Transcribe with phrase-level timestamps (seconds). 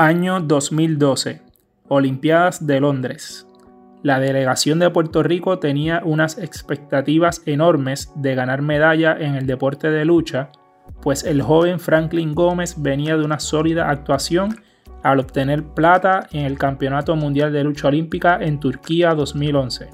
[0.00, 1.42] Año 2012.
[1.88, 3.48] Olimpiadas de Londres.
[4.04, 9.90] La delegación de Puerto Rico tenía unas expectativas enormes de ganar medalla en el deporte
[9.90, 10.50] de lucha,
[11.02, 14.60] pues el joven Franklin Gómez venía de una sólida actuación
[15.02, 19.88] al obtener plata en el Campeonato Mundial de Lucha Olímpica en Turquía 2011.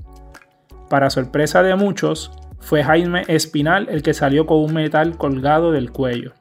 [0.90, 2.30] Para sorpresa de muchos,
[2.60, 6.34] fue Jaime Espinal el que salió con un metal colgado del cuello.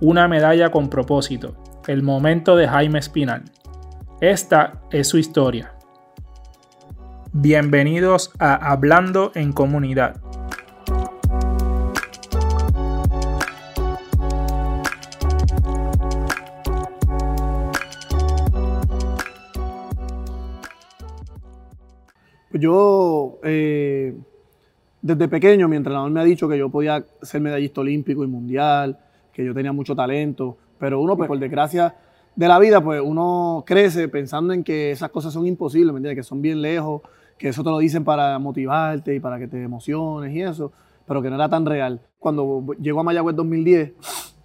[0.00, 1.56] Una medalla con propósito,
[1.86, 3.44] el momento de Jaime Espinal.
[4.20, 5.72] Esta es su historia.
[7.32, 10.20] Bienvenidos a Hablando en Comunidad.
[22.52, 24.16] Yo, eh,
[25.02, 28.98] desde pequeño, mi entrenador me ha dicho que yo podía ser medallista olímpico y mundial,
[29.36, 31.94] que yo tenía mucho talento, pero uno, pues, por desgracia
[32.34, 36.24] de la vida, pues uno crece pensando en que esas cosas son imposibles, ¿me entiendes?
[36.24, 37.02] Que son bien lejos,
[37.36, 40.72] que eso te lo dicen para motivarte y para que te emociones y eso,
[41.06, 42.00] pero que no era tan real.
[42.18, 43.92] Cuando llego a Mayagüez 2010,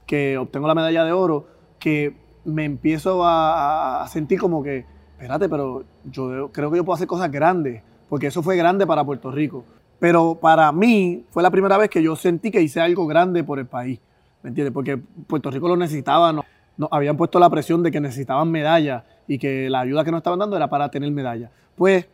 [0.06, 1.48] que obtengo la medalla de oro,
[1.80, 6.96] que me empiezo a, a sentir como que, espérate, pero yo creo que yo puedo
[6.96, 9.64] hacer cosas grandes, porque eso fue grande para Puerto Rico.
[10.00, 13.58] Pero para mí fue la primera vez que yo sentí que hice algo grande por
[13.58, 14.02] el país,
[14.44, 14.74] ¿me entiendes?
[14.74, 16.46] Porque Puerto Rico lo necesitaba, ¿no?
[16.78, 20.20] nos habían puesto la presión de que necesitaban medallas y que la ayuda que nos
[20.20, 21.52] estaban dando era para tener medallas.
[21.76, 22.08] Pues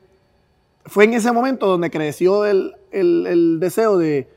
[0.85, 2.75] fue en ese momento donde creció el,
[3.59, 4.27] deseo de,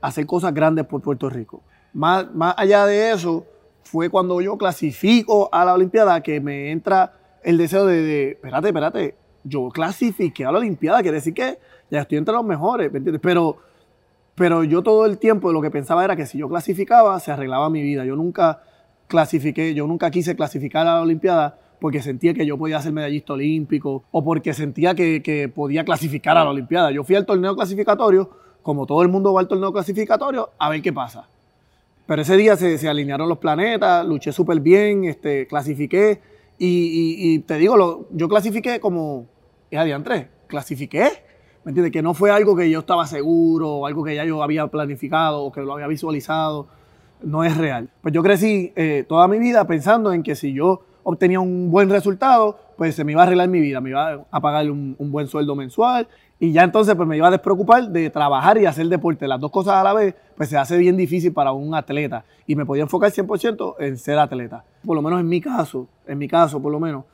[0.00, 1.62] hacer cosas grandes por Puerto Rico.
[1.92, 3.46] Más, más allá de eso,
[3.82, 8.68] fue cuando yo clasifico a la Olimpiada que me entra el deseo de, de espérate,
[8.68, 9.14] espérate,
[9.44, 11.58] yo clasifiqué a la Olimpiada, quiere decir que
[11.90, 13.20] ya estoy entre los mejores, ¿me entiendes?
[13.22, 13.58] Pero,
[14.34, 17.68] pero yo todo el tiempo lo que pensaba era que si yo clasificaba, se arreglaba
[17.70, 18.04] mi vida.
[18.04, 18.62] Yo nunca
[19.06, 23.32] clasifiqué, yo nunca quise clasificar a la Olimpiada porque sentía que yo podía ser medallista
[23.32, 26.92] olímpico o porque sentía que, podía clasificar a la Olimpiada.
[26.92, 28.30] Yo fui al torneo clasificatorio,
[28.62, 31.28] como todo el mundo va al torneo clasificatorio, a ver qué pasa.
[32.06, 36.20] Pero ese día se, alinearon los planetas, luché súper bien, este, clasifiqué
[36.56, 39.26] y, te digo, yo clasifiqué como,
[39.70, 41.10] es adiantre, clasifiqué.
[41.64, 41.92] ¿Me entiendes?
[41.92, 45.42] Que no fue algo que yo estaba seguro o algo que ya yo había planificado
[45.42, 46.66] o que lo había visualizado
[47.22, 47.88] no es real.
[48.00, 51.90] Pues yo crecí eh, toda mi vida pensando en que si yo obtenía un buen
[51.90, 55.26] resultado, pues se me iba a arreglar mi vida, me iba a pagar un, buen
[55.26, 56.08] sueldo mensual
[56.38, 59.28] y ya entonces pues me iba a despreocupar de trabajar y hacer deporte.
[59.28, 62.56] Las dos cosas a la vez, pues se hace bien difícil para un atleta y
[62.56, 64.64] me podía enfocar 100% en ser atleta.
[64.84, 67.04] Por lo menos en mi caso, en mi caso por lo menos,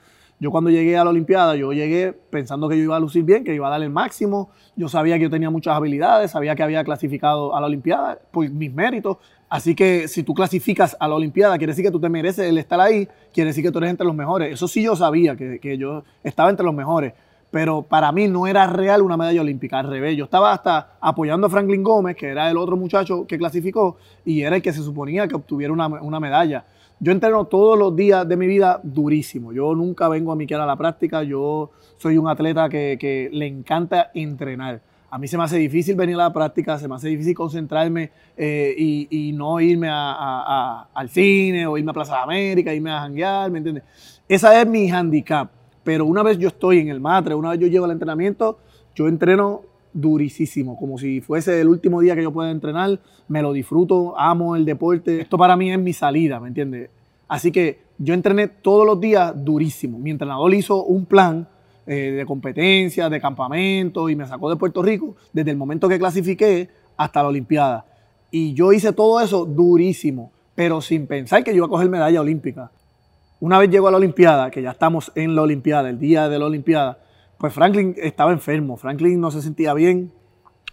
[0.41, 3.43] yo cuando llegué a la Olimpiada, yo llegué pensando que yo iba a lucir bien,
[3.43, 4.50] que iba a dar el máximo.
[4.76, 8.49] Yo sabía que yo tenía muchas habilidades, sabía que había clasificado a la Olimpiada por
[8.49, 9.16] mis méritos.
[9.49, 12.59] Así que si tú clasificas a la Olimpiada, quiere decir que tú te mereces el
[12.59, 14.53] estar ahí, quiere decir que tú eres entre los mejores.
[14.53, 17.15] Eso sí yo sabía, que, yo estaba entre los mejores.
[17.50, 20.16] Pero para mí no era real una medalla olímpica, al revés.
[20.16, 24.43] Yo estaba hasta apoyando a Franklin Gómez, que era el otro muchacho que clasificó, y
[24.43, 26.65] era el que se suponía que obtuviera una, una medalla.
[27.00, 29.53] Yo entreno todos los días de mi vida durísimo.
[29.53, 31.22] Yo nunca vengo a mi a la práctica.
[31.22, 34.81] Yo soy un atleta que, le encanta entrenar.
[35.10, 38.10] A mí se me hace difícil venir a la práctica, se me hace difícil concentrarme
[38.37, 43.50] eh, y, no irme al cine o irme a Plaza de América, irme a janguear,
[43.50, 43.84] ¿me entiendes?
[44.28, 45.50] Esa es mi handicap.
[45.84, 48.58] Pero una vez yo estoy en el matre, una vez yo llego al entrenamiento,
[48.94, 49.62] yo entreno
[49.93, 54.56] durísimo, como si fuese el último día que yo pueda entrenar, me lo disfruto, amo
[54.56, 56.91] el deporte, esto para mí es mi salida, ¿me entiendes?
[57.28, 59.99] Así que yo entrené todos los días durísimo.
[59.99, 61.47] Mi entrenador hizo un plan
[61.87, 65.99] eh, de competencia, de campamento y me sacó de Puerto Rico desde el momento que
[65.99, 67.87] clasifiqué hasta la Olimpiada.
[68.31, 72.20] Y yo hice todo eso durísimo, pero sin pensar que yo iba a coger medalla
[72.20, 72.70] olímpica.
[73.41, 76.38] Una vez llego a la Olimpiada, que ya estamos en la Olimpiada, el día de
[76.38, 76.99] la Olimpiada,
[77.38, 80.12] pues Franklin estaba enfermo, Franklin no se sentía bien.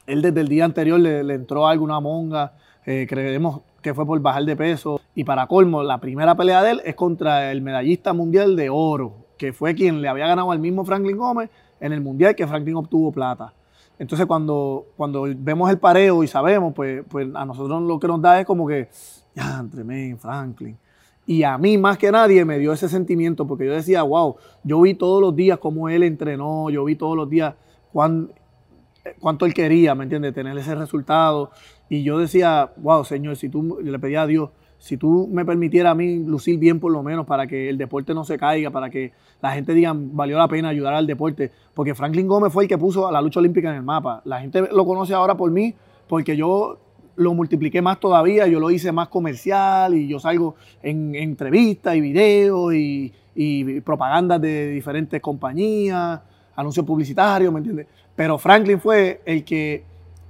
[0.08, 2.53] Él desde el día anterior le, entró alguna monga,
[2.86, 5.00] eh, creemos que fue por bajar de peso.
[5.14, 9.28] Y para colmo, la primera pelea de él es contra el medallista mundial de oro,
[9.38, 12.76] que fue quien le había ganado al mismo Franklin Gómez en el mundial que Franklin
[12.76, 13.53] obtuvo plata.
[14.00, 18.22] Entonces cuando, cuando vemos el pareo y sabemos, pues, pues a nosotros lo que nos
[18.22, 18.90] da es como que,
[19.35, 20.78] ya, entre Franklin.
[21.26, 24.82] Y a mí más que nadie me dio ese sentimiento porque yo decía, wow, yo
[24.82, 27.56] vi todos los días cómo él entrenó, yo vi todos los días
[27.92, 30.34] cuánto él quería, ¿me entiendes?
[30.34, 31.52] Tener ese resultado.
[31.90, 35.94] Y yo decía, wow, Señor, si tú le pedía a Dios, si tú me permitieras
[35.94, 38.90] a mí lucir bien por lo menos para que el deporte no se caiga, para
[38.90, 41.52] que la gente diga, valió la pena ayudar al deporte.
[41.74, 44.22] Porque Franklin Gómez fue el que puso a la lucha olímpica en el mapa.
[44.26, 45.74] La gente lo conoce ahora por mí
[46.08, 46.78] porque yo
[47.16, 52.02] lo multipliqué más todavía, yo lo hice más comercial y yo salgo en, entrevistas y
[52.02, 56.20] videos y, y propagandas de diferentes compañías,
[56.56, 57.88] anuncios publicitarios, ¿me entiendes?
[58.16, 59.84] Pero Franklin fue el que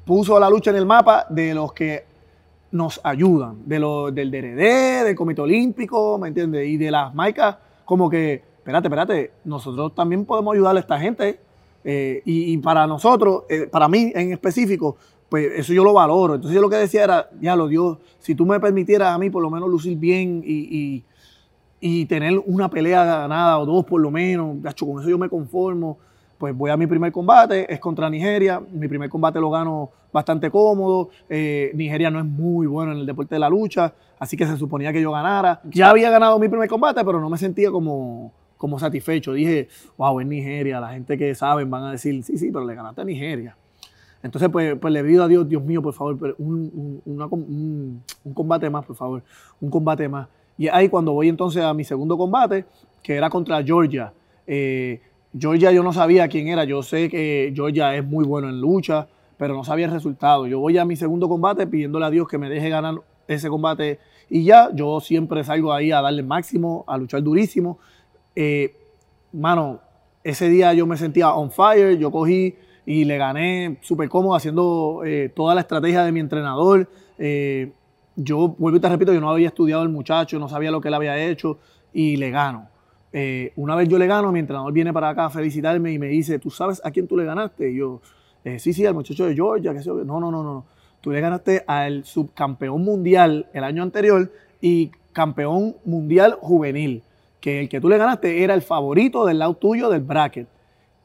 [0.05, 2.05] puso la lucha en el mapa de los que
[2.71, 6.67] nos ayudan, de los, del DRD, del Comité Olímpico, ¿me entiendes?
[6.67, 11.39] Y de las marcas, como que, espérate, espérate, nosotros también podemos ayudar a esta gente.
[11.87, 14.97] Eh, y, para nosotros, eh, para mí en específico,
[15.29, 16.35] pues eso yo lo valoro.
[16.35, 19.29] Entonces yo lo que decía era, ya lo Dios, si tú me permitieras a mí
[19.29, 21.03] por lo menos lucir bien y,
[21.79, 25.97] y tener una pelea ganada o dos por lo menos, con eso yo me conformo
[26.37, 30.49] pues voy a mi primer combate, es contra Nigeria, mi primer combate lo gano bastante
[30.49, 34.45] cómodo, eh, Nigeria no es muy bueno en el deporte de la lucha, así que
[34.45, 35.61] se suponía que yo ganara.
[35.65, 39.33] Ya había ganado mi primer combate, pero no me sentía como, como satisfecho.
[39.33, 39.67] Dije,
[39.97, 43.01] wow, es Nigeria, la gente que saben van a decir, sí, sí, pero le ganaste
[43.01, 43.57] a Nigeria.
[44.25, 48.01] Entonces, pues, pues le pido a Dios, Dios mío, por favor, un,
[48.33, 49.23] combate más, por favor,
[49.61, 50.27] un combate más.
[50.57, 52.65] Y ahí cuando voy entonces a mi segundo combate,
[53.03, 54.11] que era contra Georgia.
[54.47, 54.99] Eh,
[55.37, 59.07] Georgia yo no sabía quién era, yo sé que Georgia es muy bueno en lucha,
[59.37, 60.47] pero no sabía el resultado.
[60.47, 62.95] Yo voy a mi segundo combate pidiéndole a Dios que me deje ganar
[63.27, 67.77] ese combate y ya, yo siempre salgo ahí a darle máximo, a luchar durísimo.
[68.35, 68.75] Eh,
[69.33, 69.81] mano,
[70.23, 72.55] ese día yo me sentía on fire, yo cogí
[72.85, 76.87] y le gané súper cómodo haciendo eh, toda la estrategia de mi entrenador.
[77.17, 77.71] Eh,
[78.15, 80.89] yo, vuelvo y te repito, yo no había estudiado el muchacho, no sabía lo que
[80.89, 81.57] él había hecho
[81.93, 82.69] y le gano.
[83.11, 86.07] Eh, una vez yo le gano, mi entrenador viene para acá a felicitarme y me
[86.07, 87.71] dice, ¿tú sabes a quién tú le ganaste?
[87.71, 88.01] Y yo,
[88.57, 90.65] sí, sí, al muchacho de Georgia, no, no, no, no.
[91.01, 97.03] Tú le ganaste al subcampeón mundial el año anterior y campeón mundial juvenil,
[97.39, 100.47] que el que tú le ganaste era el favorito del lado tuyo del bracket.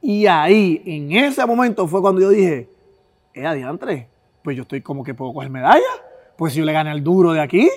[0.03, 2.69] Y ahí, en ese momento fue cuando yo dije,
[3.35, 4.09] eh, adiantre,
[4.43, 5.83] pues yo estoy como que puedo coger medalla,
[6.37, 7.69] pues si yo le gané al duro de aquí,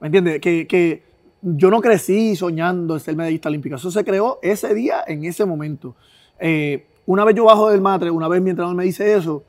[0.00, 0.40] ¿me entiendes?
[0.40, 1.02] Que, que
[1.42, 3.76] yo no crecí soñando en ser medallista olímpica.
[3.76, 5.94] Eso se creó ese día, en ese momento.
[6.38, 9.44] Eh, una vez yo bajo del matre, una vez mi entrenador me dice eso,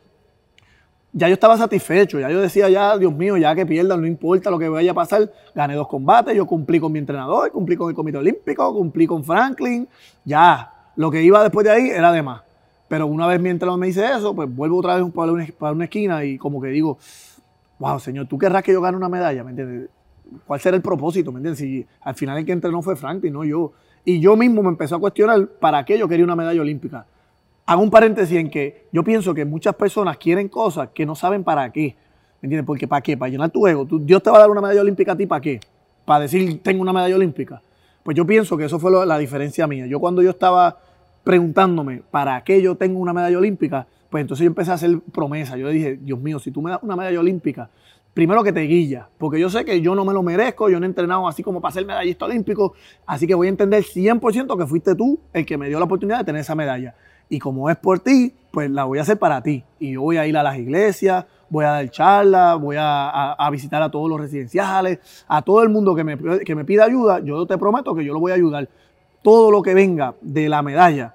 [1.11, 4.51] ya yo estaba satisfecho, ya yo decía, ya, Dios mío, ya que pierdan, no importa
[4.51, 7.89] lo que vaya a pasar, gané dos combates, yo cumplí con mi entrenador, cumplí con
[7.89, 9.87] el Comité Olímpico, cumplí con Franklin,
[10.23, 12.41] ya, lo que iba después de ahí era de más.
[12.89, 15.73] Pero una vez mi entrenador me dice eso, pues vuelvo otra vez para una, para
[15.73, 16.97] una esquina y como que digo,
[17.79, 19.43] wow, señor, ¿tú querrás que yo gane una medalla?
[19.43, 19.89] ¿Me entiendes?
[20.45, 21.31] ¿Cuál será el propósito?
[21.31, 21.59] ¿Me entiendes?
[21.59, 23.73] Si al final el que entrenó fue Franklin, no yo.
[24.03, 27.05] Y yo mismo me empecé a cuestionar para qué yo quería una medalla olímpica.
[27.65, 31.43] Hago un paréntesis en que yo pienso que muchas personas quieren cosas que no saben
[31.43, 31.95] para qué.
[32.41, 32.65] ¿Me entiendes?
[32.65, 33.17] Porque ¿para qué?
[33.17, 33.85] Para llenar tu ego.
[33.85, 35.59] Dios te va a dar una medalla olímpica a ti, ¿para qué?
[36.05, 37.61] Para decir, tengo una medalla olímpica.
[38.07, 39.85] Pues yo pienso que eso fue la diferencia mía.
[39.85, 40.79] Yo cuando yo estaba
[41.25, 43.85] preguntándome, ¿para qué yo tengo una medalla olímpica?
[44.09, 45.59] Pues entonces yo empecé a hacer promesas.
[45.59, 47.69] Yo dije, Dios mío, si tú me das una medalla olímpica,
[48.13, 50.85] primero que te guilla, porque yo sé que yo no me lo merezco, yo no
[50.85, 52.75] he entrenado así como para ser medallista olímpico,
[53.05, 56.19] así que voy a entender 100% que fuiste tú el que me dio la oportunidad
[56.19, 56.95] de tener esa medalla.
[57.27, 59.63] Y como es por ti, pues la voy a hacer para ti.
[59.77, 63.83] Y yo voy a ir a las iglesias, voy a dar charlas, voy a, visitar
[63.83, 67.45] a todos los residenciales, a todo el mundo que me, que me pida ayuda, yo
[67.45, 68.67] te prometo que yo lo voy a ayudar.
[69.21, 71.13] Todo lo que venga de la medalla,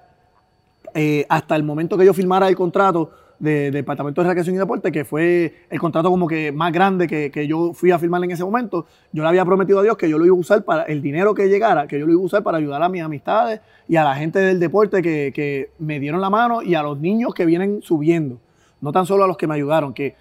[0.93, 3.11] eh, hasta el momento que yo firmara el contrato,
[3.43, 7.47] de, Departamento de Recreación y Deporte, que fue el contrato como que más grande que,
[7.47, 10.17] yo fui a firmar en ese momento, yo le había prometido a Dios que yo
[10.17, 12.43] lo iba a usar para el dinero que llegara, que yo lo iba a usar
[12.43, 16.21] para ayudar a mis amistades y a la gente del deporte que, que me dieron
[16.21, 18.39] la mano y a los niños que vienen subiendo.
[18.79, 20.15] No tan solo a los que me ayudaron, que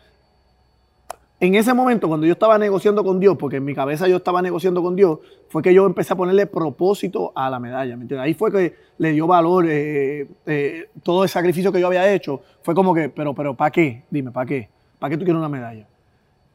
[1.43, 4.41] en ese momento, cuando yo estaba negociando con Dios, porque en mi cabeza yo estaba
[4.43, 5.19] negociando con Dios,
[5.49, 7.97] fue que yo empecé a ponerle propósito a la medalla.
[7.97, 12.13] ¿me Ahí fue que le dio valor eh, eh, todo el sacrificio que yo había
[12.15, 12.43] hecho.
[12.63, 14.05] Fue como que, pero, pero, ¿para qué?
[14.09, 14.69] Dime, ¿para qué?
[15.01, 15.85] ¿Para qué tú quieres una medalla?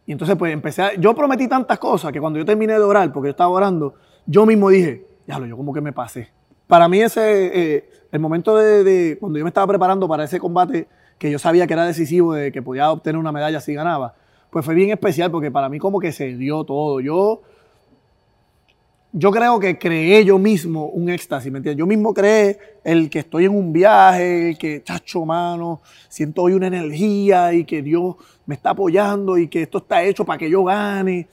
[0.05, 3.11] Y entonces, pues empecé a, Yo prometí tantas cosas que cuando yo terminé de orar,
[3.11, 6.29] porque yo estaba orando, yo mismo dije, ya lo, yo como que me pasé.
[6.65, 10.39] Para mí, ese, eh, el momento de, de, cuando yo me estaba preparando para ese
[10.39, 14.15] combate, que yo sabía que era decisivo, de que podía obtener una medalla si ganaba
[14.49, 16.99] pues fue bien especial porque para mí como que se dio todo.
[16.99, 17.41] Yo,
[19.11, 21.79] yo creo que creé yo mismo un éxtasis, ¿me entiendes?
[21.79, 26.53] Yo mismo creé el que estoy en un viaje, el que, chacho, mano, siento hoy
[26.53, 30.49] una energía y que Dios me está apoyando y que esto está hecho para que
[30.49, 31.27] yo gane.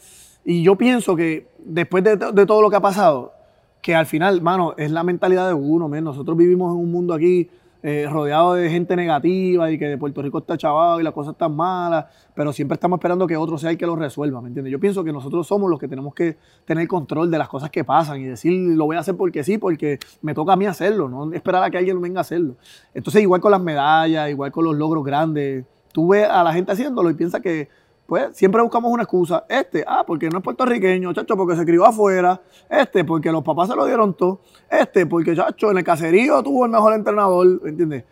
[0.44, 3.32] Y yo pienso que después de, todo lo que ha pasado,
[3.80, 7.48] que al final, mano, es la mentalidad de uno, nosotros vivimos en un mundo aquí
[7.86, 11.32] eh, rodeado de gente negativa y que de Puerto Rico está chavado y las cosas
[11.32, 14.72] están malas, pero siempre estamos esperando que otro sea el que lo resuelva, ¿me entiendes?
[14.72, 17.84] Yo pienso que nosotros somos los que tenemos que tener control de las cosas que
[17.84, 21.10] pasan y decir, lo voy a hacer porque sí, porque me toca a mí hacerlo,
[21.10, 22.56] no esperar a que alguien venga a hacerlo.
[22.94, 26.72] Entonces, igual con las medallas, igual con los logros grandes, tú ves a la gente
[26.72, 27.68] haciéndolo y piensas que
[28.06, 29.44] pues siempre buscamos una excusa.
[29.48, 32.40] Este, ah, porque no es puertorriqueño, chacho, porque se crió afuera.
[32.68, 34.40] Este, porque los papás se lo dieron todo.
[34.70, 38.04] Este, porque, chacho, en el caserío tuvo el mejor entrenador, ¿entiendes?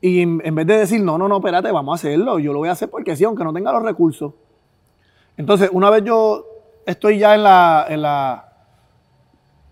[0.00, 2.38] Y en, vez de decir, no, no, no, espérate, vamos a hacerlo.
[2.38, 4.32] Yo lo voy a hacer porque sí, aunque no tenga los recursos.
[5.36, 6.46] Entonces, una vez yo
[6.86, 8.46] estoy ya en la, en la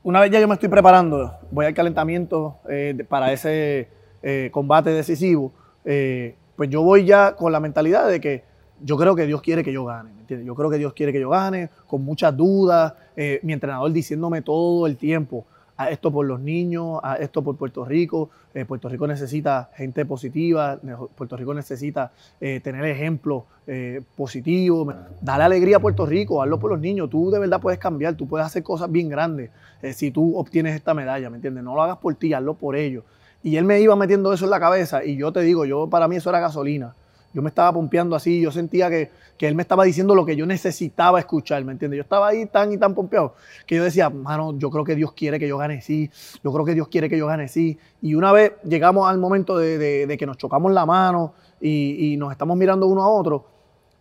[0.04, 3.88] una vez ya yo me estoy preparando, voy al calentamiento eh, para ese
[4.22, 5.52] eh, combate decisivo,
[5.86, 8.44] eh, pues yo voy ya con la mentalidad de que
[8.82, 10.46] yo creo que Dios quiere que yo gane, ¿me entiendes?
[10.46, 12.94] Yo creo que Dios quiere que yo gane, con muchas dudas,
[13.42, 15.44] mi entrenador diciéndome todo el tiempo,
[15.76, 18.30] a esto por los niños, a esto por Puerto Rico.
[18.68, 20.78] Puerto Rico necesita gente positiva,
[21.16, 23.42] Puerto Rico necesita tener ejemplos
[24.14, 24.94] positivos.
[25.20, 27.10] Dale alegría a Puerto Rico, hazlo por los niños.
[27.10, 29.50] Tú de verdad puedes cambiar, tú puedes hacer cosas bien grandes.
[29.82, 31.64] Eh, si tú obtienes esta medalla, ¿me entiendes?
[31.64, 33.02] No lo hagas por ti, hazlo por ellos.
[33.42, 36.06] Y él me iba metiendo eso en la cabeza y yo te digo, yo para
[36.06, 36.94] mí eso era gasolina.
[37.34, 39.10] Yo me estaba pompeando así, yo sentía que,
[39.40, 41.98] él me estaba diciendo lo que yo necesitaba escuchar, ¿me entiendes?
[41.98, 43.34] Yo estaba ahí tan y tan pompeado
[43.66, 46.10] que yo decía, mano, yo creo que Dios quiere que yo gane sí,
[46.42, 47.76] yo creo que Dios quiere que yo gane sí.
[48.00, 52.56] Y una vez llegamos al momento de, que nos chocamos la mano y, nos estamos
[52.56, 53.44] mirando uno a otro,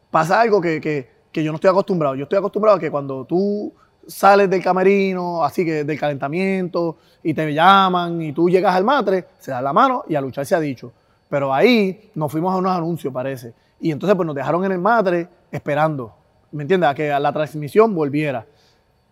[0.10, 2.16] pasa algo que, que yo no estoy acostumbrado.
[2.16, 3.74] Yo estoy acostumbrado a que cuando tú
[4.08, 9.26] sales del camerino, así que del calentamiento, y te llaman y tú llegas al matre,
[9.40, 10.92] se da la mano y a luchar se ha dicho.
[11.34, 13.56] Pero ahí nos fuimos a unos anuncios, parece.
[13.80, 16.14] Y entonces pues nos dejaron en el matre esperando,
[16.52, 16.88] ¿me entiendes?
[16.88, 18.46] A que la transmisión volviera.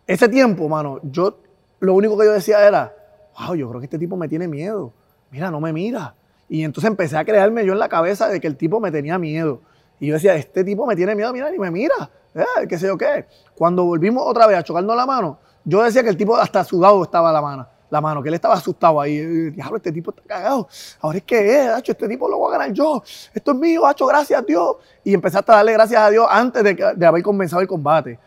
[0.06, 1.40] Ese tiempo, mano, yo
[1.80, 2.94] lo único que yo decía era,
[3.40, 4.94] wow, yo creo que este tipo me tiene miedo.
[5.32, 6.14] Mira, no me mira.
[6.48, 9.18] Y entonces empecé a crearme yo en la cabeza de que el tipo me tenía
[9.18, 9.62] miedo.
[10.00, 12.86] Y yo decía, este tipo me tiene miedo, mira, ni me mira eh, qué sé
[12.86, 13.26] yo qué.
[13.56, 17.02] Cuando volvimos otra vez a chocarnos la mano, yo decía que el tipo hasta sudado
[17.02, 19.20] estaba la mano, la mano, que él estaba asustado ahí.
[19.52, 20.68] Diablo, este tipo está cagado.
[21.02, 23.04] Ahora es que es, este tipo lo voy a ganar yo.
[23.34, 24.78] Esto es mío, hacho, gracias a Dios.
[25.04, 28.18] Y empezaste a darle gracias a Dios antes de, de haber comenzado el combate.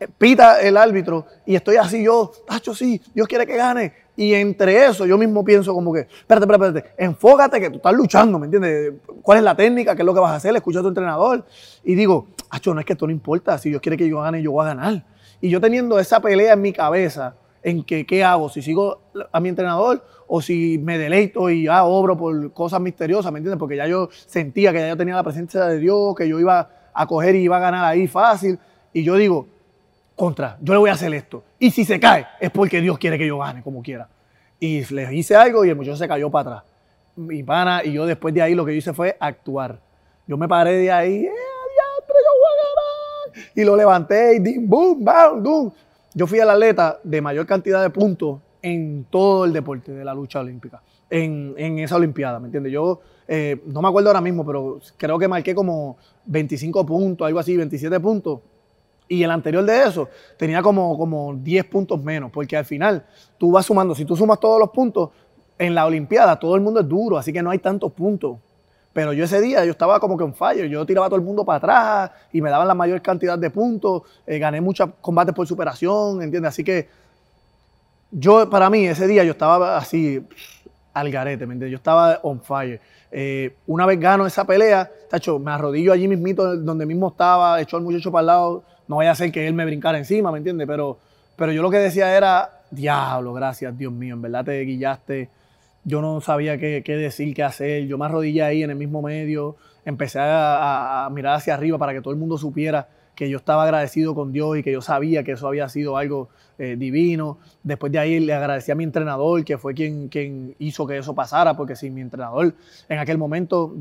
[0.00, 3.92] Eh, pita el árbitro y estoy así yo, hacho, sí, Dios quiere que gane.
[4.16, 7.92] Y entre eso yo mismo pienso como que, espérate, espérate, espérate, enfócate que tú estás
[7.92, 8.94] luchando, ¿me entiendes?
[9.22, 9.94] ¿Cuál es la técnica?
[9.94, 10.56] ¿Qué es lo que vas a hacer?
[10.56, 11.44] Escucha a tu entrenador.
[11.84, 14.42] Y digo, acho, no es que esto no importa, si Dios quiere que yo gane,
[14.42, 15.04] yo voy a ganar.
[15.40, 19.00] Y yo teniendo esa pelea en mi cabeza, en que qué hago, si sigo
[19.32, 23.58] a mi entrenador o si me deleito y ya obro por cosas misteriosas, ¿me entiendes?
[23.58, 26.70] Porque ya yo sentía que ya yo tenía la presencia de Dios, que yo iba
[26.92, 28.58] a coger y iba a ganar ahí fácil.
[28.92, 29.46] Y yo digo,
[30.16, 31.44] contra, yo le voy a hacer esto.
[31.58, 34.08] Y si se cae, es porque Dios quiere que yo gane, como quiera.
[34.58, 36.70] Y le hice algo y el muchacho se cayó para atrás.
[37.16, 39.80] Mi pana, y yo después de ahí lo que yo hice fue actuar.
[40.26, 41.32] Yo me paré de ahí, ¡eh,
[43.54, 45.72] y lo levanté y boom, bam, boom.
[46.14, 50.12] Yo fui el atleta de mayor cantidad de puntos en todo el deporte de la
[50.12, 52.72] lucha olímpica, en, esa Olimpiada, ¿me entiendes?
[52.72, 57.38] Yo eh, no me acuerdo ahora mismo, pero creo que marqué como 25 puntos, algo
[57.38, 58.40] así, 27 puntos.
[59.08, 63.04] Y el anterior de eso tenía como, como 10 puntos menos, porque al final
[63.38, 65.10] tú vas sumando, si tú sumas todos los puntos,
[65.58, 68.38] en la Olimpiada todo el mundo es duro, así que no hay tantos puntos.
[68.92, 71.24] Pero yo ese día yo estaba como que en fallo, yo tiraba a todo el
[71.24, 75.34] mundo para atrás y me daban la mayor cantidad de puntos, eh, gané muchos combates
[75.34, 76.48] por superación, ¿entiendes?
[76.48, 76.88] Así que
[78.10, 80.26] yo, para mí, ese día yo estaba así
[80.92, 81.70] al garete, ¿me entiendes?
[81.70, 82.80] Yo estaba on fire.
[83.12, 87.76] Eh, una vez gano esa pelea, tacho, me arrodillo allí mismito donde mismo estaba, echó
[87.76, 90.38] al muchacho para el lado, no vaya a ser que él me brincara encima, ¿me
[90.38, 90.66] entiendes?
[90.66, 90.98] Pero,
[91.36, 95.28] pero yo lo que decía era, diablo, gracias, Dios mío, en verdad te guillaste
[95.90, 97.86] yo no sabía qué, decir, qué hacer.
[97.86, 102.00] Yo me arrodillé ahí en el mismo medio, empecé a, mirar hacia arriba para que
[102.00, 105.32] todo el mundo supiera que yo estaba agradecido con Dios y que yo sabía que
[105.32, 107.38] eso había sido algo eh, divino.
[107.62, 111.14] Después de ahí le agradecí a mi entrenador, que fue quien, quien hizo que eso
[111.14, 112.54] pasara, porque sin mi entrenador
[112.88, 113.74] en aquel momento,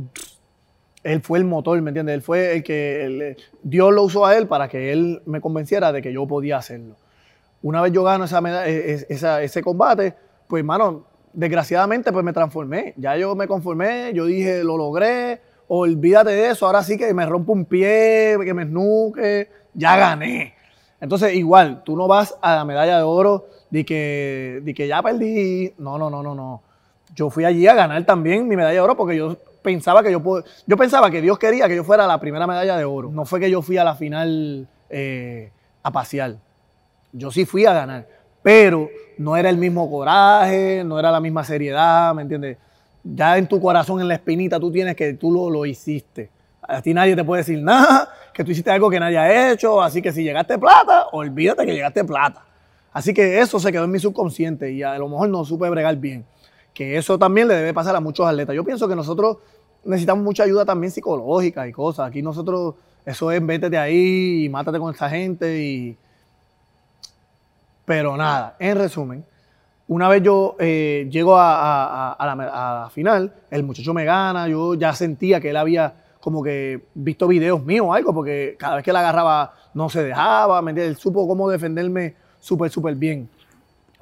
[1.03, 2.15] él fue el motor, ¿me entiendes?
[2.15, 6.01] Él fue el que Dios lo usó a él para que él me convenciera de
[6.01, 6.95] que yo podía hacerlo.
[7.61, 10.15] Una vez yo gano esa, e, esa ese combate,
[10.47, 12.93] pues, hermano, desgraciadamente pues me transformé.
[12.97, 17.25] Ya yo me conformé, yo dije, lo logré, olvídate de eso, ahora sí que me
[17.25, 20.55] rompo un pie, que me esnuque, ya gané.
[21.01, 25.01] Entonces igual, tú no vas a la medalla de oro de que, de que ya
[25.01, 25.73] perdí.
[25.77, 26.61] No, no, no, no, no.
[27.15, 30.21] Yo fui allí a ganar también mi medalla de oro porque yo pensaba que yo
[30.65, 33.09] yo pensaba que Dios quería que yo fuera la primera medalla de oro.
[33.11, 35.51] No fue que yo fui a la final eh,
[35.83, 36.35] a pasear.
[37.11, 41.43] Yo sí fui a ganar pero no era el mismo coraje, no era la misma
[41.43, 42.57] seriedad, ¿me entiendes?
[43.03, 46.29] Ya en tu corazón, en la espinita, tú tienes que tú lo, lo hiciste.
[46.61, 49.81] A ti nadie te puede decir nada, que tú hiciste algo que nadie ha hecho,
[49.81, 52.45] así que si llegaste plata, olvídate que llegaste plata.
[52.91, 55.95] Así que eso se quedó en mi subconsciente y a lo mejor no supe bregar
[55.97, 56.25] bien.
[56.73, 58.55] Que eso también le debe pasar a muchos atletas.
[58.55, 59.37] Yo pienso que nosotros
[59.83, 62.07] necesitamos mucha ayuda también psicológica y cosas.
[62.07, 65.97] Aquí nosotros Eso es vete de ahí y mátate con esa gente y...
[67.89, 69.25] Pero nada, en resumen,
[69.87, 75.41] una vez yo eh, llego a, la, final, el muchacho me gana, yo ya sentía
[75.41, 78.99] que él había como que visto videos míos o algo, porque cada vez que la
[78.99, 80.69] agarraba no se dejaba, ¿me?
[80.79, 83.27] Él supo cómo defenderme súper, súper bien.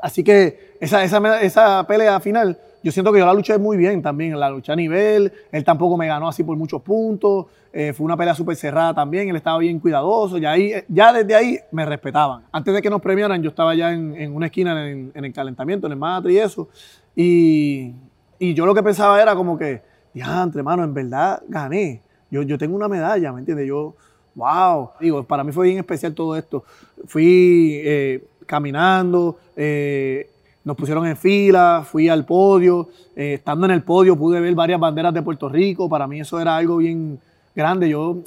[0.02, 4.02] Así que esa, esa, esa pelea final yo siento que yo la luché muy bien
[4.02, 8.06] también, la luché a nivel, él tampoco me ganó así por muchos puntos, eh, fue
[8.06, 11.86] una pelea súper cerrada también, él estaba bien cuidadoso, ya, ahí, ya desde ahí me
[11.86, 12.44] respetaban.
[12.52, 15.94] Antes de que nos premiaran, yo estaba ya en, una esquina en, el calentamiento, en
[15.94, 16.70] el matre y eso,
[17.16, 17.94] y,
[18.40, 19.82] yo lo que pensaba era como que,
[20.14, 23.68] entre hermano, en verdad gané, yo, yo tengo una medalla, ¿me entiendes?
[23.68, 23.96] Yo,
[24.36, 26.64] wow, digo, para mí fue bien especial todo esto.
[27.06, 30.30] Fui eh, caminando, eh,
[30.68, 34.78] nos pusieron en fila, fui al podio, eh, estando en el podio pude ver varias
[34.78, 37.18] banderas de Puerto Rico, para mí eso era algo bien
[37.56, 37.88] grande.
[37.88, 38.18] Yo,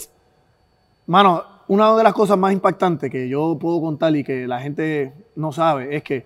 [1.06, 5.12] mano, una de las cosas más impactantes que yo puedo contar y que la gente
[5.36, 6.24] no sabe es que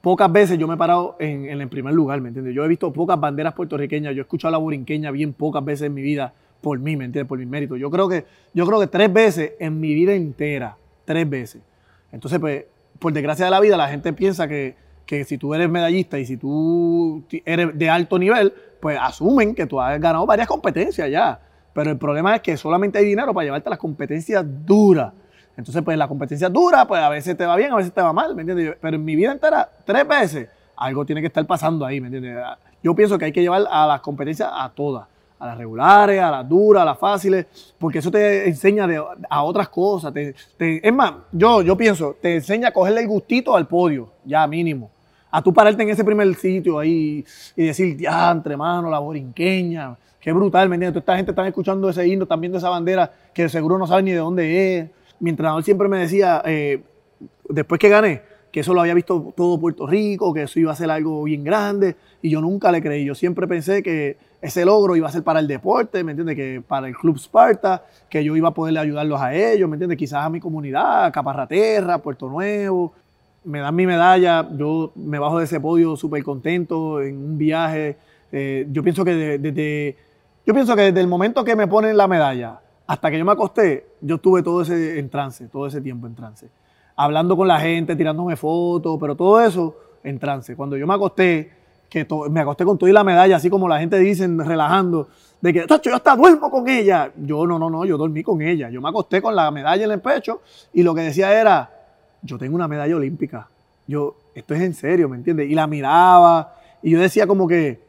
[0.00, 2.52] pocas veces yo me he parado en, el primer lugar, ¿me entiendes?
[2.52, 5.94] Yo he visto pocas banderas puertorriqueñas, yo he escuchado la borinqueña bien pocas veces en
[5.94, 7.28] mi vida por mí, ¿me entiendes?
[7.28, 7.76] Por mi mérito.
[7.76, 11.62] Yo creo que, yo creo que tres veces en mi vida entera, tres veces.
[12.10, 12.64] Entonces, pues,
[12.98, 16.26] por desgracia de la vida, la gente piensa que que si tú eres medallista y
[16.26, 21.40] si tú eres de alto nivel, pues asumen que tú has ganado varias competencias ya.
[21.72, 25.14] Pero el problema es que solamente hay dinero para llevarte las competencias duras.
[25.56, 28.12] Entonces, pues la competencia dura, pues a veces te va bien, a veces te va
[28.12, 28.76] mal, ¿me entiendes?
[28.78, 32.36] Pero en mi vida entera, tres veces, algo tiene que estar pasando ahí, ¿me entiendes?
[32.82, 35.06] Yo pienso que hay que llevar a las competencias a todas
[35.40, 37.46] a las regulares, a las duras, a las fáciles,
[37.78, 38.88] porque eso te enseña
[39.30, 40.12] a otras cosas.
[40.14, 44.90] es más, yo, yo pienso, te enseña a cogerle el gustito al podio, ya mínimo
[45.30, 47.24] a tú pararte en ese primer sitio ahí
[47.56, 51.02] y decir, diantre, mano, la borinqueña, qué brutal, ¿me entiendes?
[51.02, 54.06] Toda esta gente está escuchando ese himno, están viendo esa bandera que seguro no saben
[54.06, 54.90] ni de dónde es.
[55.20, 56.82] Mi entrenador siempre me decía, eh,
[57.48, 60.76] después que gané, que eso lo había visto todo Puerto Rico, que eso iba a
[60.76, 63.04] ser algo bien grande, y yo nunca le creí.
[63.04, 66.36] Yo siempre pensé que ese logro iba a ser para el deporte, ¿me entiendes?
[66.36, 69.98] Que para el Club Sparta, que yo iba a poderle ayudarlos a ellos, ¿me entiendes?
[69.98, 72.94] Quizás a mi comunidad, Caparraterra, Puerto Nuevo,
[73.48, 77.96] me dan mi medalla, yo me bajo de ese podio súper contento en un viaje.
[78.30, 79.96] Eh, yo pienso que desde,
[80.46, 83.32] yo pienso que desde el momento que me ponen la medalla hasta que yo me
[83.32, 86.48] acosté, yo estuve todo ese en trance, todo ese tiempo en trance.
[86.94, 90.54] Hablando con la gente, tirándome fotos, pero todo eso en trance.
[90.54, 91.50] Cuando yo me acosté,
[91.88, 95.08] que me acosté con todo y la medalla, así como la gente dice, relajando,
[95.40, 97.12] de que, yo hasta duermo con ella.
[97.16, 98.68] Yo no, no, no, yo dormí con ella.
[98.68, 101.77] Yo me acosté con la medalla en el pecho y lo que decía era,
[102.22, 103.48] yo tengo una medalla olímpica.
[103.86, 105.50] Yo, esto es en serio, ¿me entiendes?
[105.50, 107.80] Y la miraba y yo decía como que,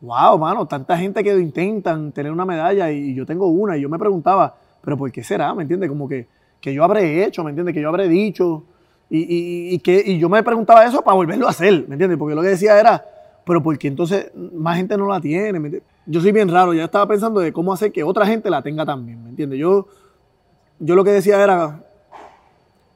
[0.00, 3.76] wow, mano, tanta gente que intentan tener una medalla y yo tengo una.
[3.76, 5.54] Y yo me preguntaba, pero ¿por qué será?
[5.54, 5.88] ¿Me entiendes?
[5.88, 6.26] Como que,
[6.60, 7.74] que yo habré hecho, ¿me entiendes?
[7.74, 8.64] Que yo habré dicho.
[9.10, 12.18] Y, que, y yo me preguntaba eso para volverlo a hacer, ¿me entiendes?
[12.18, 13.04] Porque lo que decía era,
[13.44, 15.60] pero ¿por qué entonces más gente no la tiene?
[15.60, 18.60] ¿me Yo soy bien raro, ya estaba pensando de cómo hacer que otra gente la
[18.60, 19.58] tenga también, ¿me entiendes?
[19.60, 19.86] Yo,
[20.80, 21.84] yo lo que decía era,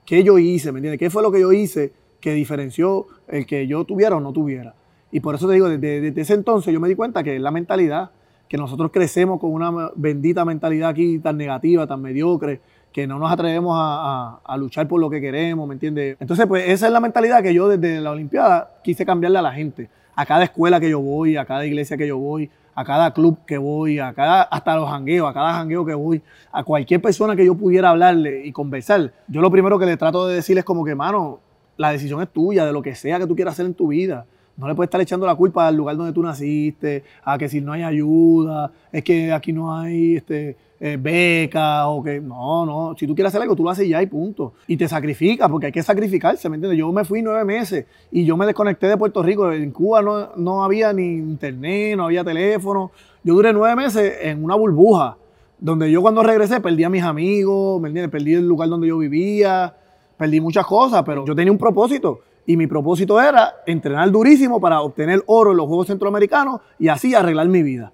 [0.08, 0.98] qué yo hice, ¿me entiendes?
[0.98, 4.74] ¿Qué fue lo que yo hice que diferenció el que yo tuviera o no tuviera?
[5.12, 7.50] Y por eso te digo, desde, ese entonces yo me di cuenta que es la
[7.50, 8.10] mentalidad,
[8.48, 13.30] que nosotros crecemos con una bendita mentalidad aquí tan negativa, tan mediocre, que no nos
[13.30, 16.16] atrevemos a, luchar por lo que queremos, ¿me entiendes?
[16.20, 19.52] Entonces, pues esa es la mentalidad que yo desde la Olimpiada quise cambiarle a la
[19.52, 19.90] gente.
[20.18, 23.38] A cada escuela que yo voy, a cada iglesia que yo voy, a cada club
[23.46, 27.37] que voy, a cada, hasta los jangueos, a cada jangueo que voy, a cualquier persona
[27.37, 30.64] que yo pudiera hablarle y conversar, yo lo primero que le trato de decir es
[30.64, 31.38] como que, mano,
[31.76, 34.26] la decisión es tuya, de lo que sea que tú quieras hacer en tu vida.
[34.57, 37.61] No le puedes estar echando la culpa al lugar donde tú naciste, a que si
[37.61, 42.20] no hay ayuda, es que aquí no hay este, eh, beca o que.
[42.20, 42.94] No, no.
[42.96, 44.52] Si tú quieres hacer algo, tú lo haces ya y punto.
[44.66, 46.78] Y te sacrificas, porque hay que sacrificarse, ¿me entiendes?
[46.78, 49.50] Yo me fui nueve meses y yo me desconecté de Puerto Rico.
[49.52, 52.92] En Cuba no, no había ni internet, no había teléfono.
[53.24, 55.16] Yo duré nueve meses en una burbuja,
[55.58, 58.12] donde yo cuando regresé perdí a mis amigos, ¿me entiendes?
[58.12, 59.74] Perdí el lugar donde yo vivía,
[60.16, 62.20] perdí muchas cosas, pero yo tenía un propósito.
[62.46, 67.14] Y mi propósito era entrenar durísimo para obtener oro en los Juegos Centroamericanos y así
[67.14, 67.92] arreglar mi vida.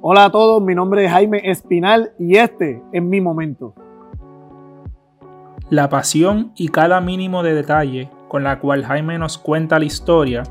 [0.00, 3.74] Hola a todos, mi nombre es Jaime Espinal y este es mi momento.
[5.70, 10.44] La pasión y cada mínimo de detalle con la cual Jaime nos cuenta la historia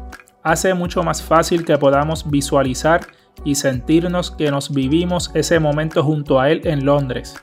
[0.44, 3.08] hace mucho más fácil que podamos visualizar
[3.46, 7.40] y sentirnos que nos vivimos ese momento junto a él en Londres.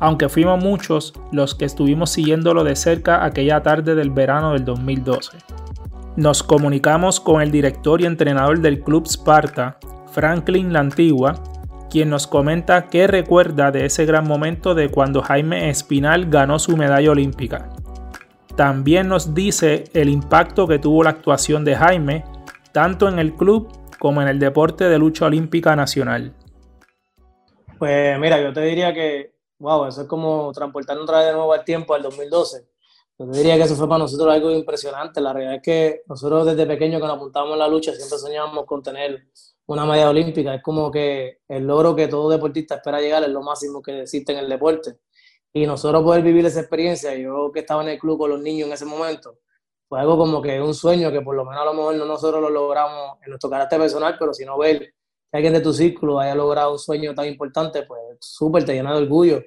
[0.00, 5.38] Aunque fuimos muchos los que estuvimos siguiéndolo de cerca aquella tarde del verano del 2012.
[6.16, 9.78] Nos comunicamos con el director y entrenador del Club Sparta,
[10.16, 11.34] Franklin la Antigua,
[11.90, 16.74] quien nos comenta qué recuerda de ese gran momento de cuando Jaime Espinal ganó su
[16.74, 17.68] medalla olímpica.
[18.56, 22.24] También nos dice el impacto que tuvo la actuación de Jaime,
[22.72, 26.32] tanto en el club como en el deporte de lucha olímpica nacional.
[27.78, 31.52] Pues mira, yo te diría que, wow, eso es como transportarnos otra vez de nuevo
[31.52, 32.66] al tiempo, al 2012.
[33.18, 35.20] Yo te diría que eso fue para nosotros algo impresionante.
[35.20, 38.64] La realidad es que nosotros desde pequeños que nos apuntábamos en la lucha siempre soñábamos
[38.64, 39.26] con tener
[39.66, 40.54] una medalla olímpica.
[40.54, 44.32] Es como que el logro que todo deportista espera llegar es lo máximo que existe
[44.32, 44.98] en el deporte.
[45.52, 48.68] Y nosotros poder vivir esa experiencia, yo que estaba en el club con los niños
[48.68, 49.38] en ese momento,
[49.88, 52.42] fue algo como que un sueño que por lo menos a lo mejor no nosotros
[52.42, 56.18] lo logramos en nuestro carácter personal, pero si no ver que alguien de tu círculo
[56.18, 59.42] haya logrado un sueño tan importante, pues súper te llena de orgullo.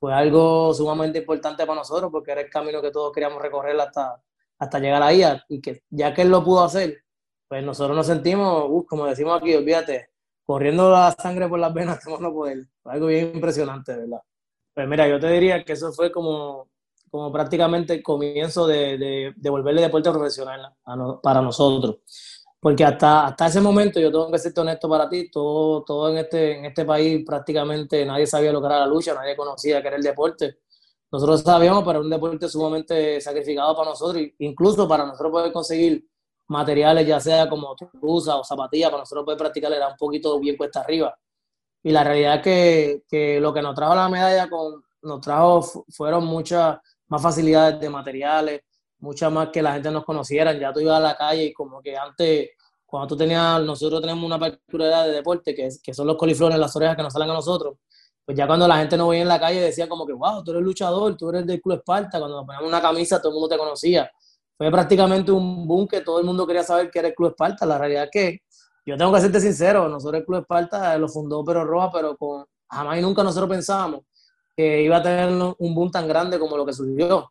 [0.00, 4.22] Fue algo sumamente importante para nosotros porque era el camino que todos queríamos recorrer hasta,
[4.58, 7.03] hasta llegar ahí y que ya que él lo pudo hacer,
[7.48, 10.08] pues nosotros nos sentimos, uh, como decimos aquí, olvídate,
[10.44, 12.66] corriendo la sangre por las venas, como no poder.
[12.84, 14.20] Algo bien impresionante, ¿verdad?
[14.74, 16.68] Pues mira, yo te diría que eso fue como,
[17.10, 20.74] como prácticamente el comienzo de, de, de volverle deporte profesional
[21.22, 21.98] para nosotros.
[22.64, 26.16] Porque hasta, hasta ese momento, yo tengo que ser honesto para ti, todo, todo en,
[26.16, 29.88] este, en este país prácticamente nadie sabía lo que era la lucha, nadie conocía que
[29.88, 30.60] era el deporte.
[31.12, 36.08] Nosotros sabíamos, pero era un deporte sumamente sacrificado para nosotros, incluso para nosotros poder conseguir
[36.48, 40.56] materiales, ya sea como truza o zapatillas, para nosotros poder practicar era un poquito bien
[40.56, 41.16] cuesta arriba.
[41.82, 45.62] Y la realidad es que, que lo que nos trajo la medalla con, nos trajo
[45.90, 46.78] fueron muchas
[47.08, 48.62] más facilidades de materiales,
[48.98, 50.52] muchas más que la gente nos conociera.
[50.54, 52.50] Ya tú ibas a la calle y como que antes,
[52.86, 56.74] cuando tú tenías, nosotros tenemos una peculiaridad de deporte, que, que son los coliflones, las
[56.74, 57.76] orejas que nos salen a nosotros.
[58.24, 60.52] Pues ya cuando la gente nos veía en la calle decía como que, wow, tú
[60.52, 62.18] eres luchador, tú eres del Club Esparta.
[62.18, 64.10] Cuando nos poníamos una camisa todo el mundo te conocía.
[64.56, 67.66] Fue prácticamente un boom que todo el mundo quería saber que era el Club Esparta.
[67.66, 68.42] La realidad es que,
[68.86, 72.44] yo tengo que serte sincero, nosotros el Club Esparta lo fundó Pero Roja, pero con,
[72.68, 74.02] jamás y nunca nosotros pensábamos
[74.56, 77.30] que iba a tener un boom tan grande como lo que surgió.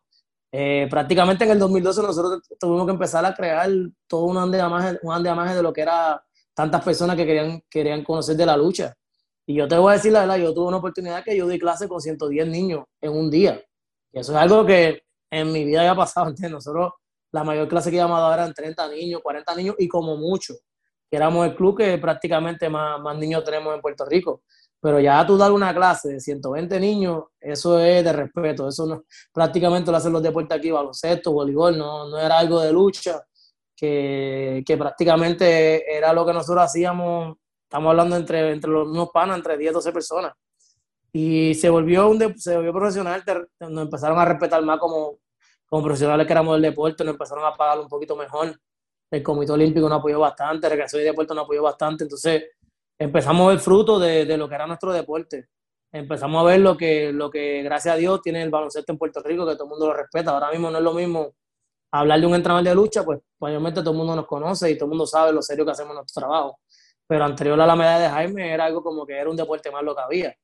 [0.52, 3.68] Eh, prácticamente en el 2012 nosotros tuvimos que empezar a crear
[4.06, 6.22] todo un andamiaje, un de lo que era
[6.54, 8.94] tantas personas que querían, querían conocer de la lucha.
[9.46, 11.58] Y yo te voy a decir la verdad, yo tuve una oportunidad que yo di
[11.58, 13.60] clase con 110 niños en un día.
[14.12, 16.32] Y eso es algo que en mi vida había pasado.
[16.50, 16.92] Nosotros,
[17.34, 20.54] la mayor clase que íbamos a dar eran 30 niños, 40 niños y como mucho.
[21.10, 24.42] Que éramos el club que prácticamente más, más niños tenemos en Puerto Rico.
[24.80, 28.68] Pero ya tú dar una clase de 120 niños, eso es de respeto.
[28.68, 32.72] Eso no, prácticamente lo hacen los deportes aquí, baloncesto, voleibol, no, no era algo de
[32.72, 33.20] lucha,
[33.76, 39.38] que, que, prácticamente era lo que nosotros hacíamos, estamos hablando entre, entre los mismos panas,
[39.38, 40.32] entre 10, 12 personas.
[41.12, 43.24] Y se volvió, un se volvió profesional,
[43.58, 45.18] nos empezaron a respetar más como,
[45.74, 48.56] como profesionales que éramos del deporte, nos empezaron a pagar un poquito mejor.
[49.10, 52.04] El Comité Olímpico nos apoyó bastante, Recreación de Deporte nos apoyó bastante.
[52.04, 52.44] Entonces,
[52.96, 55.48] empezamos a ver fruto de, lo que era nuestro deporte.
[55.90, 59.20] Empezamos a ver lo que, lo que, gracias a Dios, tiene el baloncesto en Puerto
[59.24, 60.30] Rico, que todo el mundo lo respeta.
[60.30, 61.34] Ahora mismo no es lo mismo
[61.90, 64.84] hablar de un entrenador de lucha, pues obviamente todo el mundo nos conoce y todo
[64.84, 66.60] el mundo sabe lo serio que hacemos nuestro trabajo.
[67.04, 69.82] Pero anterior a la medalla de Jaime era algo como que era un deporte más
[69.82, 70.36] lo que había.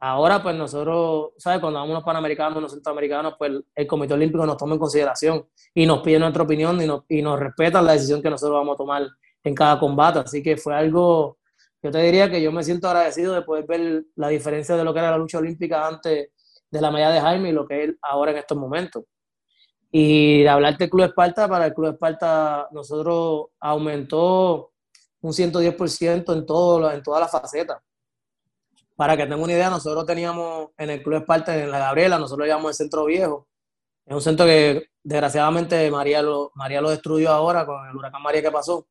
[0.00, 1.60] Ahora, pues nosotros, ¿sabes?
[1.60, 5.84] Cuando vamos los panamericanos, los centroamericanos, pues el Comité Olímpico nos toma en consideración y
[5.84, 8.78] nos pide nuestra opinión y nos, y nos respetan la decisión que nosotros vamos a
[8.78, 9.06] tomar
[9.44, 10.20] en cada combate.
[10.20, 11.38] Así que fue algo
[11.82, 14.92] yo te diría que yo me siento agradecido de poder ver la diferencia de lo
[14.92, 16.28] que era la lucha olímpica antes
[16.70, 19.04] de la medalla de Jaime y lo que es ahora en estos momentos.
[19.90, 24.72] Y de hablarte del Club Esparta, para el Club Esparta nosotros aumentó
[25.22, 27.78] un 110% en, todo, en todas las facetas.
[29.00, 32.46] Para que tengan una idea, nosotros teníamos en el Club Esparta, en la Gabriela, nosotros
[32.46, 33.48] lo llamamos el Centro Viejo.
[34.04, 38.42] Es un centro que desgraciadamente María lo, María lo destruyó ahora con el huracán María
[38.42, 38.86] que pasó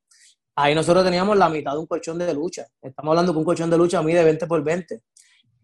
[0.56, 2.66] ahí nosotros teníamos la mitad de un colchón de lucha.
[2.82, 5.00] Estamos hablando que un colchón de lucha mide 20 por 20.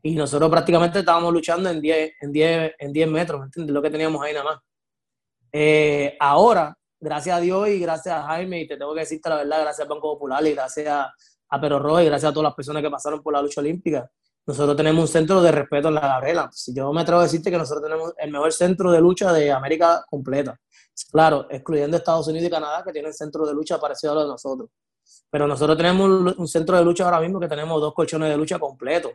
[0.04, 3.74] Y nosotros prácticamente estábamos luchando en 10, en 10, en 10 metros, ¿me entiendes?
[3.74, 4.60] Lo que teníamos ahí nada más.
[5.52, 9.38] Eh, ahora, gracias a Dios y gracias a Jaime, y te tengo que decirte la
[9.38, 11.12] verdad, gracias al Banco Popular y gracias a,
[11.50, 14.08] a Pero Rojo y gracias a todas las personas que pasaron por la lucha olímpica,
[14.48, 16.50] nosotros tenemos un centro de respeto en la Gabriela.
[16.52, 19.52] Si yo me atrevo a decirte que nosotros tenemos el mejor centro de lucha de
[19.52, 20.60] América completa.
[21.12, 24.30] Claro, excluyendo Estados Unidos y Canadá, que tienen centros de lucha parecidos a los de
[24.30, 24.70] nosotros.
[25.30, 28.60] Pero nosotros tenemos un centro de lucha ahora mismo que tenemos dos colchones de lucha
[28.60, 29.12] completos.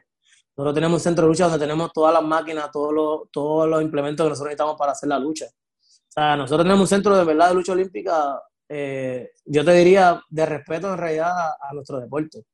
[0.56, 3.80] Nosotros tenemos un centro de lucha donde tenemos todas las máquinas, todos los, todos los
[3.80, 5.46] implementos que nosotros necesitamos para hacer la lucha.
[5.46, 10.20] O sea, nosotros tenemos un centro de verdad de lucha olímpica, eh, yo te diría,
[10.28, 12.44] de respeto en realidad a, nuestro deporte.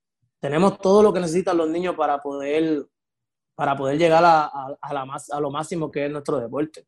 [0.46, 2.86] Tenemos todo lo que necesitan los niños para poder,
[3.56, 6.86] para poder llegar a, a, a, a lo máximo que es nuestro deporte.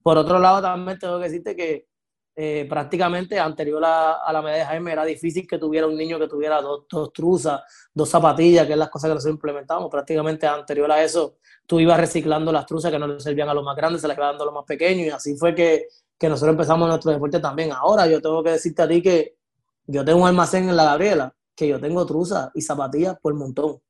[0.00, 1.88] Por otro lado, también tengo que decirte que
[2.36, 6.62] eh, prácticamente anterior a, la medalla de era difícil que tuviera un niño que tuviera
[6.62, 9.90] dos, dos truzas, dos zapatillas, que es las cosas que nosotros implementamos.
[9.90, 13.64] Prácticamente anterior a eso, tú ibas reciclando las truzas que no le servían a los
[13.64, 16.28] más grandes, se las ibas dando a los más pequeños y así fue que, que
[16.28, 17.72] nosotros empezamos nuestro deporte también.
[17.72, 19.36] Ahora yo tengo que decirte a ti que
[19.88, 23.80] yo tengo un almacén en la Gabriela, que yo tengo truzas y zapatillas por montón.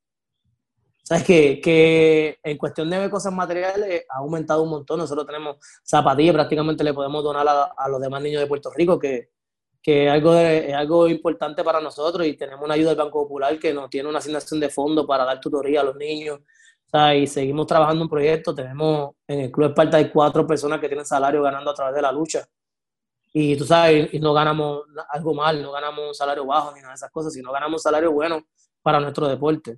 [1.03, 4.97] Sabes que, que en cuestión de cosas materiales ha aumentado un montón.
[4.97, 9.29] Nosotros tenemos zapatillas, prácticamente le podemos donar a, los demás niños de Puerto Rico, que,
[9.83, 13.59] que es, algo es algo importante para nosotros y tenemos una ayuda del Banco Popular
[13.59, 16.39] que nos tiene una asignación de fondos para dar tutoría a los niños.
[17.15, 18.55] y seguimos trabajando un proyecto.
[18.55, 22.01] Tenemos en el Club Esparta hay cuatro personas que tienen salario ganando a través de
[22.01, 22.47] la lucha.
[23.37, 26.93] Y tú sabes, y no ganamos algo mal, no ganamos un salario bajo ni nada
[26.93, 28.41] de esas cosas, sino ganamos un salario bueno
[28.81, 29.77] para nuestro deporte.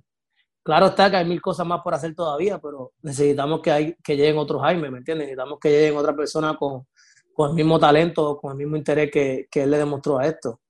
[0.62, 4.16] Claro está que hay mil cosas más por hacer todavía, pero necesitamos que, hay, que
[4.16, 5.26] lleguen otros Jaime, ¿me entiendes?
[5.26, 6.86] Necesitamos que lleguen otras personas con,
[7.34, 10.60] con el mismo talento, con el mismo interés que, que él le demostró a esto.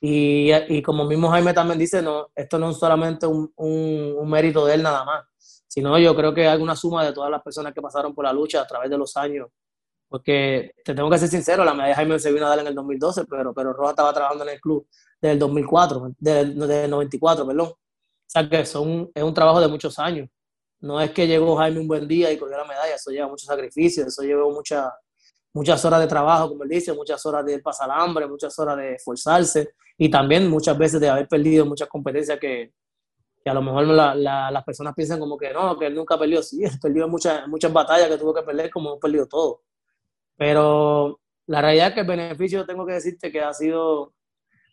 [0.00, 4.28] Y, y, como mismo Jaime también dice, no, esto no es solamente un, un, un,
[4.28, 5.26] mérito de él nada más,
[5.68, 8.32] sino yo creo que hay una suma de todas las personas que pasaron por la
[8.32, 9.46] lucha a través de los años.
[10.10, 12.74] Porque te tengo que ser sincero, la medalla Jaime se vino a dar en el
[12.74, 14.84] 2012, pero, pero Roja estaba trabajando en el club
[15.22, 16.40] desde el 2004, desde
[16.84, 17.68] el 94, perdón.
[17.68, 17.76] O
[18.26, 20.28] sea que son, es un trabajo de muchos años.
[20.80, 23.46] No es que llegó Jaime un buen día y cogió la medalla, eso lleva muchos
[23.46, 24.92] sacrificios, eso lleva mucha,
[25.52, 28.94] muchas horas de trabajo, como él dice, muchas horas de pasar hambre, muchas horas de
[28.94, 32.72] esforzarse y también muchas veces de haber perdido muchas competencias que,
[33.44, 34.14] que a lo mejor la,
[34.50, 36.42] las personas piensan como que no, que él nunca perdió.
[36.42, 39.62] Sí, él perdió muchas, muchas batallas que tuvo que perder, como hemos perdido todo.
[40.40, 44.14] Pero la realidad es que el beneficio, tengo que decirte que ha sido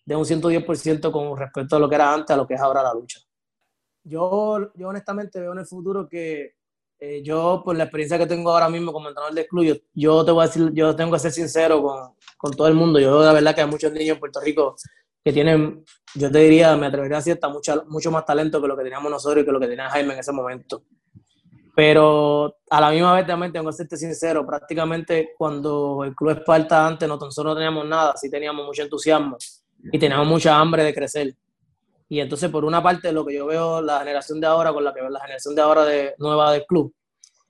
[0.06, 2.82] de un 110% con respecto a lo que era antes a lo que es ahora
[2.82, 3.19] la lucha
[4.08, 6.53] yo, yo honestamente veo en el futuro que
[6.99, 10.32] eh, yo, por la experiencia que tengo ahora mismo como entrenador de club, yo, te
[10.32, 12.99] voy a decir, yo tengo que ser sincero con, con todo el mundo.
[12.99, 14.75] Yo, la verdad, que hay muchos niños en Puerto Rico
[15.23, 15.84] que tienen,
[16.15, 19.12] yo te diría, me atrevería a decir, mucho, mucho más talento que lo que teníamos
[19.12, 20.84] nosotros y que lo que tenía Jaime en ese momento.
[21.77, 26.87] Pero a la misma vez también tengo que serte sincero, prácticamente cuando el club Esparta
[26.87, 29.37] antes nosotros no teníamos nada, sí teníamos mucho entusiasmo
[29.91, 31.35] y teníamos mucha hambre de crecer.
[32.09, 34.91] Y entonces, por una parte, lo que yo veo la generación de ahora con la
[34.91, 36.91] que veo la generación de ahora de nueva del club,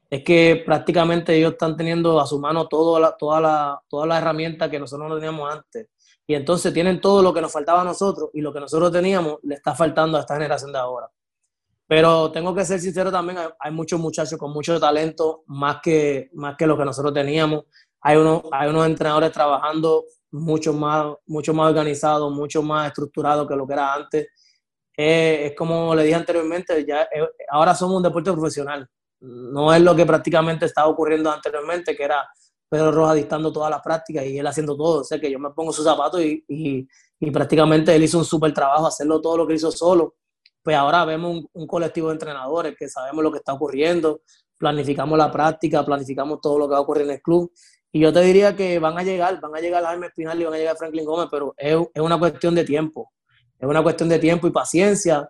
[0.10, 4.18] es que prácticamente ellos están teniendo a su mano toda la, toda la, toda la
[4.18, 5.88] herramienta que nosotros no teníamos antes.
[6.28, 9.38] Y entonces tienen todo lo que nos faltaba a nosotros y lo que nosotros teníamos
[9.44, 11.10] le está faltando a esta generación de ahora.
[11.88, 16.56] Pero tengo que ser sincero también, hay, muchos muchachos con mucho talento, más que, más
[16.58, 17.64] que lo que nosotros teníamos.
[18.02, 23.56] Hay, uno, hay unos entrenadores trabajando mucho más, mucho más organizados, mucho más estructurados que
[23.56, 24.28] lo que era antes
[24.98, 28.88] es como le dije anteriormente, ya eh, ahora somos un deporte profesional.
[29.20, 32.28] No es lo que prácticamente estaba ocurriendo anteriormente, que era
[32.68, 35.02] Pedro Rojas dictando todas las prácticas y él haciendo todo.
[35.02, 36.88] O sea, que yo me pongo sus zapatos y, y,
[37.20, 40.16] y prácticamente él hizo un súper trabajo, hacerlo todo lo que hizo solo.
[40.68, 44.20] Pues ahora vemos un, colectivo de entrenadores que sabemos lo que está ocurriendo,
[44.58, 47.54] planificamos la práctica, planificamos todo lo que va a ocurrir en el club.
[47.90, 50.56] Y yo te diría que van a llegar, van a llegar Jaime Espinal y van
[50.56, 53.14] a llegar Franklin Gómez, pero es, una cuestión de tiempo
[53.58, 55.30] es una cuestión de tiempo y paciencia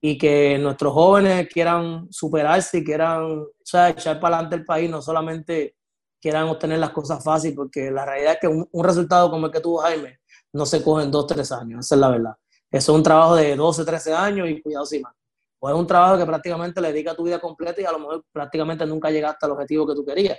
[0.00, 4.90] y que nuestros jóvenes quieran superarse y quieran o sea, echar para adelante el país,
[4.90, 5.76] no solamente
[6.20, 9.60] quieran obtener las cosas fáciles, porque la realidad es que un, resultado como el que
[9.60, 10.18] tuvo Jaime
[10.52, 12.34] no se coge en dos, tres años, esa es la verdad.
[12.74, 15.14] Eso es un trabajo de 12, 13 años y cuidado sin más.
[15.60, 18.24] O es un trabajo que prácticamente le dedica tu vida completa y a lo mejor
[18.32, 20.36] prácticamente nunca llegaste al objetivo que tú querías.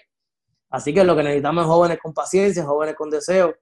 [0.69, 3.55] Así que lo que necesitamos es jóvenes con paciencia, jóvenes con deseo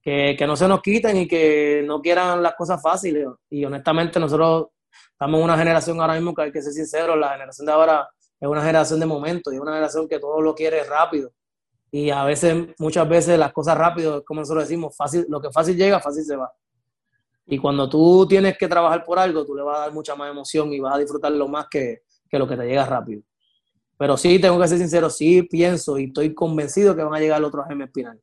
[0.00, 3.28] que, que, no se nos quiten y que no quieran las cosas fáciles.
[3.50, 4.68] Y honestamente nosotros
[5.10, 8.08] estamos en una generación ahora mismo que hay que ser sinceros, la generación de ahora
[8.40, 11.32] es una generación de momentos y es una generación que todo lo quiere rápido.
[11.90, 15.76] Y a veces, muchas veces las cosas rápido, como nosotros decimos, fácil, lo que fácil
[15.76, 16.50] llega, fácil se va.
[17.46, 20.30] Y cuando tú tienes que trabajar por algo, tú le vas a dar mucha más
[20.30, 23.22] emoción y vas a disfrutarlo más que, que lo que te llega rápido.
[23.98, 27.42] Pero sí, tengo que ser sincero, sí pienso y estoy convencido que van a llegar
[27.42, 28.20] otros Jaime Espinal.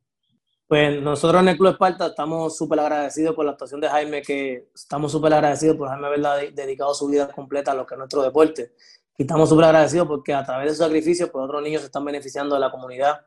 [0.68, 4.70] Pues nosotros en el Club Esparta estamos súper agradecidos por la actuación de Jaime, que
[4.74, 8.22] estamos súper agradecidos por Jaime haber dedicado su vida completa a lo que es nuestro
[8.22, 8.74] deporte.
[9.18, 12.04] Y estamos súper agradecidos porque a través de su sacrificio, pues otros niños se están
[12.06, 13.22] beneficiando de la comunidad.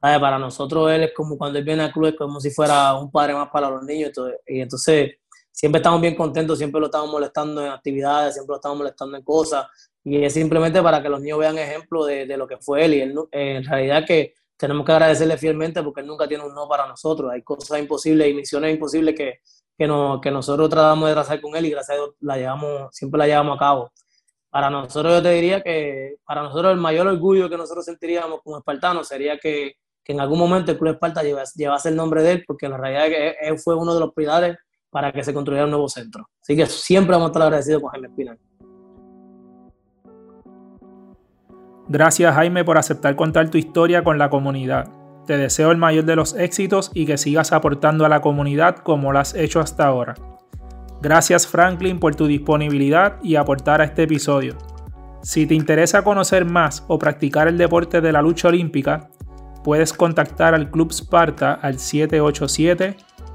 [0.00, 3.10] Para nosotros él es como cuando él viene al club, es como si fuera un
[3.10, 4.10] padre más para los niños.
[4.46, 5.12] Y entonces
[5.54, 9.22] siempre estamos bien contentos, siempre lo estamos molestando en actividades, siempre lo estamos molestando en
[9.22, 9.66] cosas.
[10.02, 12.94] Y es simplemente para que los niños vean ejemplo de, de lo que fue él.
[12.94, 16.68] Y él, en realidad que tenemos que agradecerle fielmente porque él nunca tiene un no
[16.68, 17.30] para nosotros.
[17.30, 19.38] Hay cosas imposibles y misiones imposibles que,
[19.78, 22.88] que, no, que nosotros tratamos de trazar con él y gracias a Dios la llevamos,
[22.90, 23.92] siempre la llevamos a cabo.
[24.50, 28.58] Para nosotros yo te diría que para nosotros el mayor orgullo que nosotros sentiríamos como
[28.58, 32.44] espartanos sería que, que en algún momento el Club Esparta llevase el nombre de él,
[32.44, 34.56] porque la realidad que él fue uno de los pilares
[34.94, 36.28] para que se construyera un nuevo centro.
[36.40, 38.38] Así que siempre vamos a estar agradecidos con Jaime Espinal.
[41.88, 44.88] Gracias Jaime por aceptar contar tu historia con la comunidad.
[45.26, 49.12] Te deseo el mayor de los éxitos y que sigas aportando a la comunidad como
[49.12, 50.14] lo has hecho hasta ahora.
[51.02, 54.56] Gracias Franklin por tu disponibilidad y aportar a este episodio.
[55.22, 59.08] Si te interesa conocer más o practicar el deporte de la lucha olímpica,
[59.64, 61.80] puedes contactar al Club Sparta al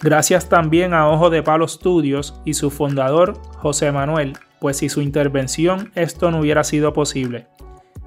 [0.00, 5.00] Gracias también a Ojo de Palo Studios y su fundador, José Manuel, pues sin su
[5.00, 7.46] intervención esto no hubiera sido posible.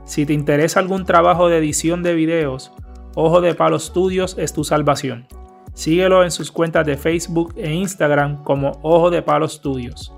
[0.05, 2.71] Si te interesa algún trabajo de edición de videos,
[3.15, 5.27] Ojo de Palo Studios es tu salvación.
[5.73, 10.13] Síguelo en sus cuentas de Facebook e Instagram como Ojo de Palo Studios.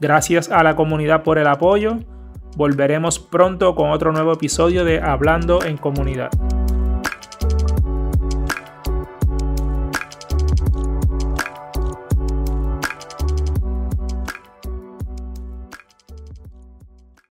[0.00, 1.98] Gracias a la comunidad por el apoyo.
[2.56, 6.30] Volveremos pronto con otro nuevo episodio de Hablando en Comunidad.